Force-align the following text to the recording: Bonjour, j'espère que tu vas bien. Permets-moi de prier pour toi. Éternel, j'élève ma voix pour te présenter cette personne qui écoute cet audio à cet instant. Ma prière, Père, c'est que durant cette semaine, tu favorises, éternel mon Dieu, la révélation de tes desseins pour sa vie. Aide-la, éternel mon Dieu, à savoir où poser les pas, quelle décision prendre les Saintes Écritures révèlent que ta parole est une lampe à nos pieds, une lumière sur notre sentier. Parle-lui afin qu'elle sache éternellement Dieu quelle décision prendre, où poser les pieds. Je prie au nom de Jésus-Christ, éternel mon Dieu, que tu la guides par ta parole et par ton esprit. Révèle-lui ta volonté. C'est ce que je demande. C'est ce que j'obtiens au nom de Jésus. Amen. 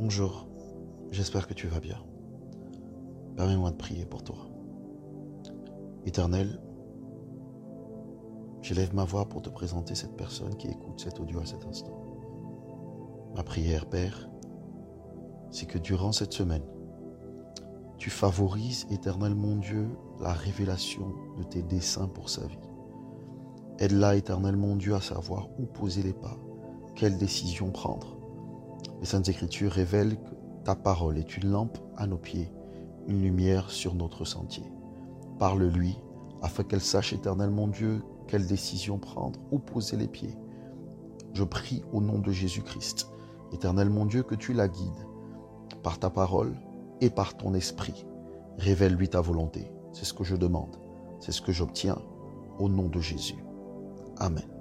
Bonjour, 0.00 0.46
j'espère 1.10 1.48
que 1.48 1.54
tu 1.54 1.66
vas 1.66 1.80
bien. 1.80 1.98
Permets-moi 3.36 3.72
de 3.72 3.76
prier 3.76 4.04
pour 4.04 4.22
toi. 4.22 4.48
Éternel, 6.04 6.60
j'élève 8.62 8.94
ma 8.94 9.02
voix 9.02 9.28
pour 9.28 9.42
te 9.42 9.48
présenter 9.48 9.96
cette 9.96 10.16
personne 10.16 10.56
qui 10.56 10.68
écoute 10.68 11.00
cet 11.00 11.18
audio 11.18 11.40
à 11.40 11.46
cet 11.46 11.66
instant. 11.66 12.00
Ma 13.34 13.42
prière, 13.42 13.86
Père, 13.86 14.30
c'est 15.50 15.66
que 15.66 15.78
durant 15.78 16.12
cette 16.12 16.32
semaine, 16.32 16.64
tu 17.96 18.10
favorises, 18.10 18.86
éternel 18.92 19.34
mon 19.34 19.56
Dieu, 19.56 19.88
la 20.20 20.32
révélation 20.32 21.12
de 21.38 21.42
tes 21.42 21.64
desseins 21.64 22.06
pour 22.06 22.30
sa 22.30 22.46
vie. 22.46 22.60
Aide-la, 23.80 24.14
éternel 24.14 24.54
mon 24.54 24.76
Dieu, 24.76 24.94
à 24.94 25.00
savoir 25.00 25.48
où 25.58 25.66
poser 25.66 26.04
les 26.04 26.12
pas, 26.12 26.38
quelle 26.94 27.18
décision 27.18 27.72
prendre 27.72 28.17
les 29.00 29.06
Saintes 29.06 29.28
Écritures 29.28 29.72
révèlent 29.72 30.16
que 30.16 30.34
ta 30.64 30.74
parole 30.74 31.18
est 31.18 31.36
une 31.36 31.50
lampe 31.50 31.78
à 31.96 32.06
nos 32.06 32.18
pieds, 32.18 32.52
une 33.06 33.22
lumière 33.22 33.70
sur 33.70 33.94
notre 33.94 34.24
sentier. 34.24 34.64
Parle-lui 35.38 35.96
afin 36.42 36.62
qu'elle 36.62 36.80
sache 36.80 37.12
éternellement 37.12 37.68
Dieu 37.68 38.02
quelle 38.28 38.46
décision 38.46 38.98
prendre, 38.98 39.40
où 39.50 39.58
poser 39.58 39.96
les 39.96 40.06
pieds. 40.06 40.36
Je 41.32 41.44
prie 41.44 41.82
au 41.92 42.00
nom 42.00 42.18
de 42.18 42.30
Jésus-Christ, 42.30 43.08
éternel 43.52 43.88
mon 43.90 44.04
Dieu, 44.04 44.22
que 44.22 44.34
tu 44.34 44.52
la 44.52 44.68
guides 44.68 45.06
par 45.82 45.98
ta 45.98 46.10
parole 46.10 46.54
et 47.00 47.10
par 47.10 47.36
ton 47.36 47.54
esprit. 47.54 48.06
Révèle-lui 48.58 49.08
ta 49.08 49.20
volonté. 49.20 49.72
C'est 49.92 50.04
ce 50.04 50.12
que 50.12 50.24
je 50.24 50.36
demande. 50.36 50.76
C'est 51.20 51.32
ce 51.32 51.40
que 51.40 51.52
j'obtiens 51.52 51.98
au 52.58 52.68
nom 52.68 52.88
de 52.88 53.00
Jésus. 53.00 53.42
Amen. 54.18 54.57